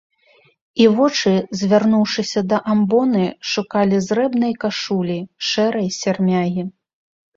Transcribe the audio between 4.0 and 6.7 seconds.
зрэбнай кашулі, шэрай сярмягі.